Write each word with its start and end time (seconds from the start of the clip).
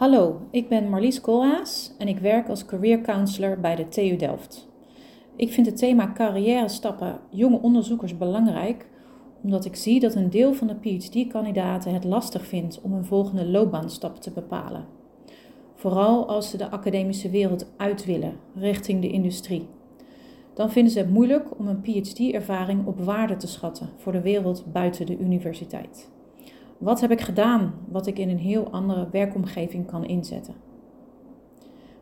Hallo, 0.00 0.40
ik 0.50 0.68
ben 0.68 0.88
Marlies 0.88 1.20
Koolhaas 1.20 1.92
en 1.98 2.08
ik 2.08 2.18
werk 2.18 2.48
als 2.48 2.64
career 2.64 3.00
counselor 3.00 3.60
bij 3.60 3.76
de 3.76 3.88
TU 3.88 4.16
Delft. 4.16 4.68
Ik 5.36 5.52
vind 5.52 5.66
het 5.66 5.76
thema 5.76 6.12
carrière 6.12 6.68
stappen 6.68 7.20
jonge 7.30 7.60
onderzoekers 7.62 8.18
belangrijk 8.18 8.88
omdat 9.42 9.64
ik 9.64 9.76
zie 9.76 10.00
dat 10.00 10.14
een 10.14 10.30
deel 10.30 10.54
van 10.54 10.66
de 10.66 10.74
PhD-kandidaten 10.74 11.94
het 11.94 12.04
lastig 12.04 12.46
vindt 12.46 12.80
om 12.80 12.92
hun 12.92 13.04
volgende 13.04 13.46
loopbaanstap 13.46 14.16
te 14.16 14.30
bepalen. 14.30 14.84
Vooral 15.74 16.28
als 16.28 16.50
ze 16.50 16.56
de 16.56 16.70
academische 16.70 17.30
wereld 17.30 17.70
uit 17.76 18.04
willen, 18.04 18.36
richting 18.54 19.00
de 19.02 19.10
industrie. 19.10 19.68
Dan 20.54 20.70
vinden 20.70 20.92
ze 20.92 20.98
het 20.98 21.10
moeilijk 21.10 21.58
om 21.58 21.68
een 21.68 21.80
PhD-ervaring 21.80 22.86
op 22.86 23.00
waarde 23.00 23.36
te 23.36 23.46
schatten 23.46 23.88
voor 23.96 24.12
de 24.12 24.20
wereld 24.20 24.72
buiten 24.72 25.06
de 25.06 25.18
universiteit. 25.18 26.10
Wat 26.80 27.00
heb 27.00 27.10
ik 27.10 27.20
gedaan 27.20 27.74
wat 27.88 28.06
ik 28.06 28.18
in 28.18 28.28
een 28.28 28.38
heel 28.38 28.70
andere 28.70 29.08
werkomgeving 29.10 29.86
kan 29.86 30.04
inzetten? 30.04 30.54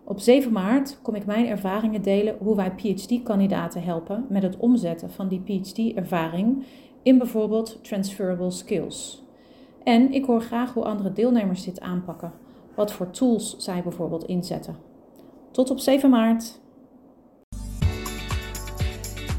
Op 0.04 0.20
7 0.20 0.52
maart 0.52 0.98
kom 1.02 1.14
ik 1.14 1.26
mijn 1.26 1.46
ervaringen 1.46 2.02
delen 2.02 2.36
hoe 2.38 2.56
wij 2.56 2.70
PhD-kandidaten 2.70 3.82
helpen 3.82 4.26
met 4.28 4.42
het 4.42 4.56
omzetten 4.56 5.10
van 5.10 5.28
die 5.28 5.40
PhD-ervaring 5.40 6.64
in 7.02 7.18
bijvoorbeeld 7.18 7.84
transferable 7.84 8.50
skills. 8.50 9.22
En 9.84 10.12
ik 10.12 10.24
hoor 10.24 10.40
graag 10.40 10.74
hoe 10.74 10.84
andere 10.84 11.12
deelnemers 11.12 11.64
dit 11.64 11.80
aanpakken, 11.80 12.32
wat 12.74 12.92
voor 12.92 13.10
tools 13.10 13.56
zij 13.56 13.82
bijvoorbeeld 13.82 14.24
inzetten. 14.24 14.76
Tot 15.50 15.70
op 15.70 15.78
7 15.78 16.10
maart! 16.10 16.60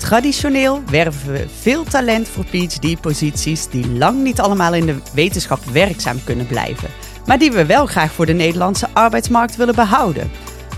Traditioneel 0.10 0.82
werven 0.86 1.32
we 1.32 1.46
veel 1.60 1.84
talent 1.84 2.28
voor 2.28 2.46
PhD-posities 2.46 3.68
die 3.68 3.90
lang 3.90 4.24
niet 4.24 4.40
allemaal 4.40 4.74
in 4.74 4.86
de 4.86 4.96
wetenschap 5.14 5.64
werkzaam 5.66 6.24
kunnen 6.24 6.48
blijven, 6.48 6.90
maar 7.26 7.40
die 7.40 7.52
we 7.52 7.66
wel 7.66 7.86
graag 7.86 8.12
voor 8.12 8.26
de 8.26 8.34
Nederlandse 8.34 8.88
arbeidsmarkt 8.94 9.56
willen 9.56 9.76
behouden. 9.76 10.32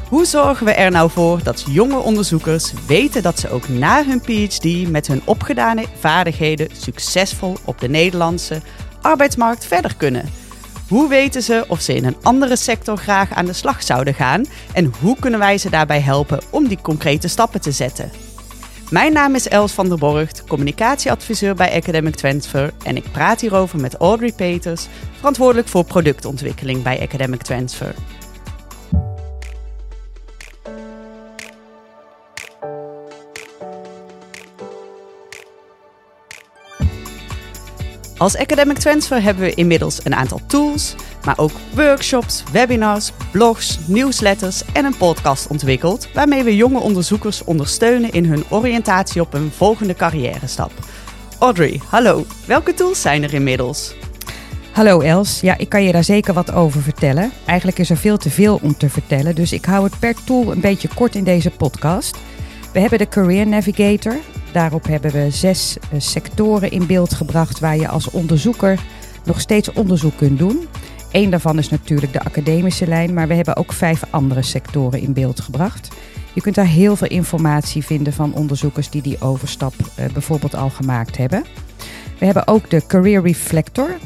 Hoe 0.09 0.25
zorgen 0.25 0.65
we 0.65 0.71
er 0.71 0.91
nou 0.91 1.09
voor 1.09 1.43
dat 1.43 1.63
jonge 1.69 1.97
onderzoekers 1.97 2.73
weten 2.87 3.21
dat 3.21 3.39
ze 3.39 3.49
ook 3.49 3.69
na 3.69 4.05
hun 4.05 4.21
PhD 4.21 4.89
met 4.89 5.07
hun 5.07 5.21
opgedane 5.25 5.85
vaardigheden 5.99 6.69
succesvol 6.71 7.57
op 7.65 7.79
de 7.79 7.89
Nederlandse 7.89 8.61
arbeidsmarkt 9.01 9.65
verder 9.65 9.95
kunnen? 9.95 10.29
Hoe 10.87 11.09
weten 11.09 11.43
ze 11.43 11.65
of 11.67 11.81
ze 11.81 11.95
in 11.95 12.05
een 12.05 12.17
andere 12.21 12.55
sector 12.55 12.97
graag 12.97 13.33
aan 13.33 13.45
de 13.45 13.53
slag 13.53 13.83
zouden 13.83 14.13
gaan 14.13 14.45
en 14.73 14.93
hoe 14.99 15.15
kunnen 15.19 15.39
wij 15.39 15.57
ze 15.57 15.69
daarbij 15.69 15.99
helpen 15.99 16.41
om 16.49 16.67
die 16.67 16.81
concrete 16.81 17.27
stappen 17.27 17.61
te 17.61 17.71
zetten? 17.71 18.30
Mijn 18.91 19.13
naam 19.13 19.35
is 19.35 19.47
Els 19.47 19.71
van 19.71 19.89
der 19.89 19.97
Borgt, 19.97 20.43
communicatieadviseur 20.43 21.55
bij 21.55 21.75
Academic 21.75 22.15
Transfer 22.15 22.73
en 22.83 22.95
ik 22.95 23.11
praat 23.11 23.41
hierover 23.41 23.79
met 23.79 23.95
Audrey 23.95 24.31
Peters, 24.31 24.87
verantwoordelijk 25.17 25.67
voor 25.67 25.83
productontwikkeling 25.83 26.83
bij 26.83 27.01
Academic 27.01 27.41
Transfer. 27.41 27.93
Als 38.21 38.37
Academic 38.37 38.77
Transfer 38.77 39.21
hebben 39.21 39.43
we 39.43 39.53
inmiddels 39.53 40.05
een 40.05 40.15
aantal 40.15 40.41
tools, 40.47 40.95
maar 41.25 41.37
ook 41.37 41.51
workshops, 41.73 42.43
webinars, 42.51 43.11
blogs, 43.31 43.79
newsletters 43.85 44.63
en 44.73 44.85
een 44.85 44.97
podcast 44.97 45.47
ontwikkeld 45.47 46.11
waarmee 46.13 46.43
we 46.43 46.55
jonge 46.55 46.79
onderzoekers 46.79 47.43
ondersteunen 47.43 48.11
in 48.11 48.25
hun 48.25 48.43
oriëntatie 48.49 49.21
op 49.21 49.33
een 49.33 49.51
volgende 49.51 49.93
carrière 49.93 50.47
stap. 50.47 50.71
Audrey, 51.39 51.81
hallo. 51.87 52.25
Welke 52.45 52.73
tools 52.73 53.01
zijn 53.01 53.23
er 53.23 53.33
inmiddels? 53.33 53.95
Hallo 54.71 54.99
Els, 54.99 55.39
ja, 55.39 55.57
ik 55.57 55.69
kan 55.69 55.83
je 55.83 55.91
daar 55.91 56.03
zeker 56.03 56.33
wat 56.33 56.51
over 56.51 56.81
vertellen. 56.81 57.31
Eigenlijk 57.45 57.79
is 57.79 57.89
er 57.89 57.97
veel 57.97 58.17
te 58.17 58.29
veel 58.29 58.59
om 58.61 58.77
te 58.77 58.89
vertellen, 58.89 59.35
dus 59.35 59.53
ik 59.53 59.65
hou 59.65 59.83
het 59.83 59.99
per 59.99 60.15
tool 60.23 60.51
een 60.51 60.61
beetje 60.61 60.89
kort 60.95 61.15
in 61.15 61.23
deze 61.23 61.51
podcast. 61.51 62.17
We 62.73 62.79
hebben 62.79 62.99
de 62.99 63.07
Career 63.07 63.47
Navigator. 63.47 64.15
Daarop 64.51 64.85
hebben 64.85 65.11
we 65.11 65.29
zes 65.29 65.77
eh, 65.77 65.99
sectoren 65.99 66.71
in 66.71 66.85
beeld 66.85 67.13
gebracht 67.13 67.59
waar 67.59 67.77
je 67.77 67.87
als 67.87 68.09
onderzoeker 68.09 68.79
nog 69.25 69.39
steeds 69.39 69.73
onderzoek 69.73 70.17
kunt 70.17 70.39
doen. 70.39 70.67
Eén 71.11 71.29
daarvan 71.29 71.57
is 71.57 71.69
natuurlijk 71.69 72.13
de 72.13 72.23
academische 72.23 72.87
lijn, 72.87 73.13
maar 73.13 73.27
we 73.27 73.33
hebben 73.33 73.55
ook 73.55 73.73
vijf 73.73 74.03
andere 74.09 74.41
sectoren 74.41 74.99
in 74.99 75.13
beeld 75.13 75.39
gebracht. 75.39 75.89
Je 76.33 76.41
kunt 76.41 76.55
daar 76.55 76.65
heel 76.65 76.95
veel 76.95 77.07
informatie 77.07 77.83
vinden 77.83 78.13
van 78.13 78.33
onderzoekers 78.33 78.89
die 78.89 79.01
die 79.01 79.21
overstap 79.21 79.73
uh, 79.79 80.05
bijvoorbeeld 80.13 80.55
al 80.55 80.69
gemaakt 80.69 81.17
hebben. 81.17 81.43
We 82.19 82.25
hebben 82.25 82.47
ook 82.47 82.69
de 82.69 82.85
Career 82.87 83.21
Reflector. 83.21 83.97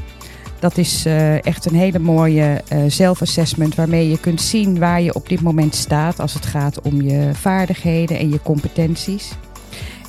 Dat 0.59 0.77
is 0.77 1.05
uh, 1.05 1.45
echt 1.45 1.65
een 1.65 1.75
hele 1.75 1.99
mooie 1.99 2.63
zelfassessment 2.87 3.75
waarmee 3.75 4.09
je 4.09 4.19
kunt 4.19 4.41
zien 4.41 4.79
waar 4.79 5.01
je 5.01 5.13
op 5.13 5.29
dit 5.29 5.41
moment 5.41 5.75
staat 5.75 6.19
als 6.19 6.33
het 6.33 6.45
gaat 6.45 6.81
om 6.81 7.01
je 7.01 7.29
vaardigheden 7.33 8.19
en 8.19 8.29
je 8.29 8.39
competenties. 8.43 9.31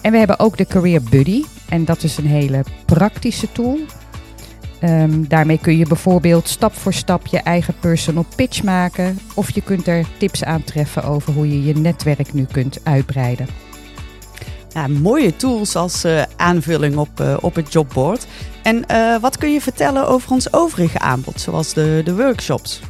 En 0.07 0.13
we 0.13 0.19
hebben 0.19 0.39
ook 0.39 0.57
de 0.57 0.67
Career 0.67 1.03
Buddy. 1.03 1.45
En 1.69 1.85
dat 1.85 2.03
is 2.03 2.17
een 2.17 2.27
hele 2.27 2.65
praktische 2.85 3.53
tool. 3.53 3.79
Um, 4.83 5.29
daarmee 5.29 5.59
kun 5.59 5.77
je 5.77 5.87
bijvoorbeeld 5.87 6.49
stap 6.49 6.75
voor 6.75 6.93
stap 6.93 7.27
je 7.27 7.39
eigen 7.39 7.75
personal 7.81 8.27
pitch 8.37 8.63
maken. 8.63 9.19
Of 9.35 9.51
je 9.51 9.61
kunt 9.61 9.87
er 9.87 10.07
tips 10.19 10.45
aantreffen 10.45 11.05
over 11.05 11.33
hoe 11.33 11.49
je 11.49 11.65
je 11.65 11.75
netwerk 11.75 12.33
nu 12.33 12.45
kunt 12.45 12.79
uitbreiden. 12.83 13.47
Ja, 14.69 14.87
mooie 14.87 15.37
tools 15.37 15.77
als 15.77 16.05
uh, 16.05 16.23
aanvulling 16.37 16.97
op, 16.97 17.21
uh, 17.21 17.37
op 17.41 17.55
het 17.55 17.73
jobboard. 17.73 18.27
En 18.63 18.85
uh, 18.91 19.21
wat 19.21 19.39
kun 19.39 19.53
je 19.53 19.61
vertellen 19.61 20.09
over 20.09 20.31
ons 20.31 20.53
overige 20.53 20.99
aanbod, 20.99 21.41
zoals 21.41 21.73
de, 21.73 22.01
de 22.05 22.15
workshops? 22.15 22.81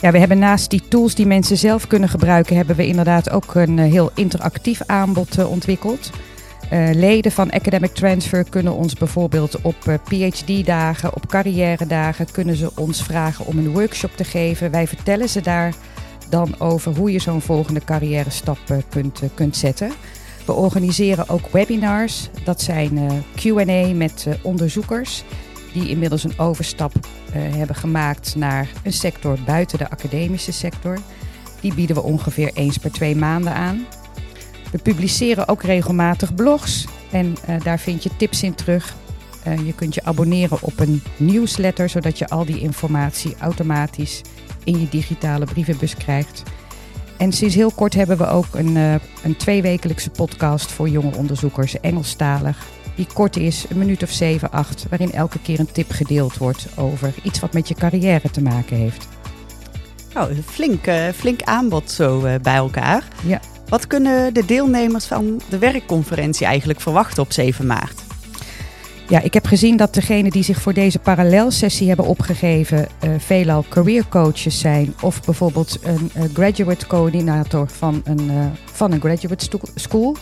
Ja, 0.00 0.10
we 0.10 0.18
hebben 0.18 0.38
naast 0.38 0.70
die 0.70 0.82
tools 0.88 1.14
die 1.14 1.26
mensen 1.26 1.56
zelf 1.56 1.86
kunnen 1.86 2.08
gebruiken, 2.08 2.56
hebben 2.56 2.76
we 2.76 2.86
inderdaad 2.86 3.30
ook 3.30 3.54
een 3.54 3.78
heel 3.78 4.10
interactief 4.14 4.80
aanbod 4.86 5.46
ontwikkeld. 5.46 6.10
Uh, 6.72 6.88
leden 6.92 7.32
van 7.32 7.50
Academic 7.50 7.94
Transfer 7.94 8.44
kunnen 8.48 8.72
ons 8.72 8.94
bijvoorbeeld 8.94 9.60
op 9.60 9.76
uh, 9.88 9.94
PhD-dagen, 10.04 11.14
op 11.14 11.26
carrière-dagen, 11.26 12.30
kunnen 12.30 12.56
ze 12.56 12.70
ons 12.76 13.02
vragen 13.02 13.46
om 13.46 13.58
een 13.58 13.72
workshop 13.72 14.16
te 14.16 14.24
geven. 14.24 14.70
Wij 14.70 14.86
vertellen 14.86 15.28
ze 15.28 15.40
daar 15.40 15.74
dan 16.30 16.60
over 16.60 16.96
hoe 16.96 17.12
je 17.12 17.18
zo'n 17.18 17.40
volgende 17.40 17.84
carrière 17.84 18.30
stap 18.30 18.58
uh, 18.70 18.78
kunt, 18.88 19.22
kunt 19.34 19.56
zetten. 19.56 19.92
We 20.46 20.52
organiseren 20.52 21.28
ook 21.28 21.48
webinars. 21.52 22.28
Dat 22.44 22.62
zijn 22.62 23.24
Q&A 23.34 23.94
met 23.94 24.26
onderzoekers 24.42 25.24
die 25.72 25.88
inmiddels 25.88 26.24
een 26.24 26.38
overstap 26.38 26.92
hebben 27.32 27.76
gemaakt 27.76 28.36
naar 28.36 28.68
een 28.82 28.92
sector 28.92 29.38
buiten 29.46 29.78
de 29.78 29.90
academische 29.90 30.52
sector. 30.52 30.98
Die 31.60 31.74
bieden 31.74 31.96
we 31.96 32.02
ongeveer 32.02 32.50
eens 32.54 32.78
per 32.78 32.92
twee 32.92 33.16
maanden 33.16 33.54
aan. 33.54 33.86
We 34.70 34.78
publiceren 34.78 35.48
ook 35.48 35.62
regelmatig 35.62 36.34
blogs 36.34 36.86
en 37.10 37.36
uh, 37.48 37.60
daar 37.62 37.78
vind 37.78 38.02
je 38.02 38.10
tips 38.16 38.42
in 38.42 38.54
terug. 38.54 38.94
Uh, 39.46 39.66
je 39.66 39.74
kunt 39.74 39.94
je 39.94 40.04
abonneren 40.04 40.58
op 40.60 40.80
een 40.80 41.02
newsletter, 41.16 41.88
zodat 41.88 42.18
je 42.18 42.28
al 42.28 42.44
die 42.44 42.60
informatie 42.60 43.36
automatisch 43.38 44.22
in 44.64 44.80
je 44.80 44.88
digitale 44.88 45.44
brievenbus 45.44 45.94
krijgt. 45.94 46.42
En 47.16 47.32
sinds 47.32 47.54
heel 47.54 47.70
kort 47.70 47.94
hebben 47.94 48.18
we 48.18 48.28
ook 48.28 48.46
een, 48.52 48.76
uh, 48.76 48.94
een 49.22 49.36
tweewekelijkse 49.36 50.10
podcast 50.10 50.72
voor 50.72 50.88
jonge 50.88 51.16
onderzoekers, 51.16 51.80
Engelstalig. 51.80 52.66
Die 52.94 53.06
kort 53.12 53.36
is, 53.36 53.66
een 53.68 53.78
minuut 53.78 54.02
of 54.02 54.10
7, 54.10 54.50
8, 54.50 54.86
waarin 54.88 55.12
elke 55.12 55.38
keer 55.38 55.60
een 55.60 55.72
tip 55.72 55.90
gedeeld 55.90 56.36
wordt 56.36 56.66
over 56.76 57.14
iets 57.22 57.40
wat 57.40 57.52
met 57.52 57.68
je 57.68 57.74
carrière 57.74 58.30
te 58.30 58.42
maken 58.42 58.76
heeft. 58.76 59.08
Oh, 60.16 60.30
een 60.30 60.42
flink, 60.42 60.90
flink 61.14 61.42
aanbod 61.42 61.90
zo 61.90 62.20
bij 62.42 62.54
elkaar. 62.54 63.02
Ja. 63.24 63.40
Wat 63.68 63.86
kunnen 63.86 64.34
de 64.34 64.44
deelnemers 64.44 65.06
van 65.06 65.40
de 65.48 65.58
werkconferentie 65.58 66.46
eigenlijk 66.46 66.80
verwachten 66.80 67.22
op 67.22 67.32
7 67.32 67.66
maart? 67.66 68.02
Ja, 69.08 69.20
ik 69.20 69.34
heb 69.34 69.46
gezien 69.46 69.76
dat 69.76 69.94
degenen 69.94 70.30
die 70.30 70.42
zich 70.42 70.60
voor 70.60 70.72
deze 70.72 70.98
parallelsessie 70.98 71.86
hebben 71.88 72.06
opgegeven 72.06 72.78
uh, 73.04 73.10
veelal 73.18 73.64
career 73.68 74.08
coaches 74.08 74.58
zijn 74.58 74.94
of 75.02 75.22
bijvoorbeeld 75.22 75.78
een 75.82 76.10
uh, 76.16 76.22
graduate 76.32 76.86
coördinator 76.86 77.68
van 77.68 78.00
een, 78.04 78.30
uh, 78.30 78.46
van 78.72 78.92
een 78.92 79.00
graduate 79.00 79.58
school. 79.74 80.16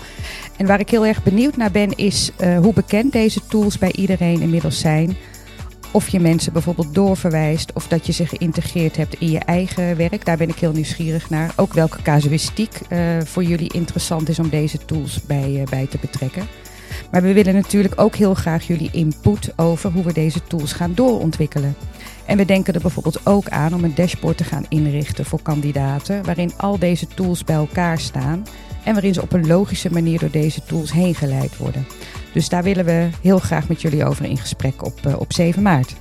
En 0.56 0.66
waar 0.66 0.81
ik 0.81 0.90
heel 0.90 1.06
erg 1.06 1.22
benieuwd 1.22 1.56
naar 1.56 1.70
ben 1.70 1.96
is 1.96 2.31
hoe 2.60 2.72
bekend 2.72 3.12
deze 3.12 3.40
tools 3.49 3.78
bij 3.78 3.92
iedereen 3.92 4.40
inmiddels 4.40 4.78
zijn. 4.78 5.16
Of 5.96 6.08
je 6.08 6.20
mensen 6.20 6.52
bijvoorbeeld 6.52 6.94
doorverwijst 6.94 7.72
of 7.72 7.88
dat 7.88 8.06
je 8.06 8.12
ze 8.12 8.26
geïntegreerd 8.26 8.96
hebt 8.96 9.20
in 9.20 9.31
je 9.31 9.38
eigen 9.38 9.96
werk. 9.96 10.25
Daar 10.25 10.37
ben 10.37 10.48
ik 10.48 10.58
heel 10.58 10.72
nieuwsgierig 10.72 11.31
naar. 11.31 11.52
Ook 11.56 11.72
welke 11.72 12.02
casuïstiek 12.02 12.81
uh, 12.88 13.20
voor 13.20 13.44
jullie 13.44 13.72
interessant 13.72 14.28
is 14.28 14.38
om 14.38 14.48
deze 14.48 14.78
tools 14.84 15.22
bij, 15.22 15.50
uh, 15.50 15.62
bij 15.62 15.87
te 15.87 15.98
betrekken. 16.00 16.46
Maar 17.10 17.22
we 17.22 17.32
willen 17.32 17.54
natuurlijk 17.54 18.00
ook 18.00 18.14
heel 18.14 18.34
graag 18.34 18.66
jullie 18.66 18.90
input 18.93 19.52
over 19.56 19.93
hoe 19.93 20.04
we 20.04 20.12
deze 20.12 20.43
tools 20.43 20.72
gaan 20.72 20.94
doorontwikkelen. 20.94 21.76
En 22.26 22.37
we 22.37 22.44
denken 22.44 22.75
er 22.75 22.81
bijvoorbeeld 22.81 23.26
ook 23.26 23.49
aan 23.49 23.75
om 23.75 23.84
een 23.84 23.94
dashboard 23.94 24.37
te 24.37 24.44
gaan 24.44 24.66
inrichten 24.69 25.25
voor 25.25 25.42
kandidaten, 25.42 26.25
waarin 26.25 26.52
al 26.56 26.78
deze 26.78 27.06
tools 27.06 27.44
bij 27.44 27.56
elkaar 27.56 27.99
staan 27.99 28.46
en 28.84 28.92
waarin 28.92 29.14
ze 29.14 29.22
op 29.22 29.32
een 29.32 29.46
logische 29.46 29.92
manier 29.92 30.19
door 30.19 30.31
deze 30.31 30.64
tools 30.64 30.92
heen 30.92 31.14
geleid 31.14 31.56
worden. 31.56 31.87
Dus 32.36 32.48
daar 32.48 32.62
willen 32.62 32.84
we 32.84 33.08
heel 33.22 33.38
graag 33.38 33.68
met 33.68 33.80
jullie 33.80 34.04
over 34.04 34.24
in 34.24 34.36
gesprek 34.36 34.84
op, 34.84 34.98
uh, 35.06 35.20
op 35.20 35.32
7 35.32 35.62
maart. 35.62 35.94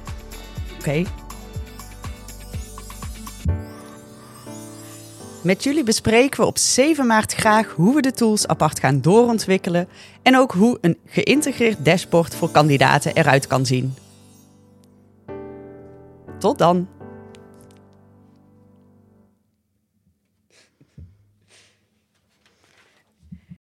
Oké. 0.79 1.03
Met 5.43 5.63
jullie 5.63 5.83
bespreken 5.83 6.39
we 6.39 6.45
op 6.45 6.57
7 6.57 7.07
maart 7.07 7.33
graag 7.33 7.71
hoe 7.71 7.95
we 7.95 8.01
de 8.01 8.11
tools 8.11 8.47
apart 8.47 8.79
gaan 8.79 9.01
doorontwikkelen 9.01 9.87
en 10.21 10.37
ook 10.37 10.51
hoe 10.51 10.77
een 10.81 10.97
geïntegreerd 11.05 11.85
dashboard 11.85 12.35
voor 12.35 12.51
kandidaten 12.51 13.13
eruit 13.13 13.47
kan 13.47 13.65
zien. 13.65 13.95
Tot 16.39 16.57
dan! 16.57 16.94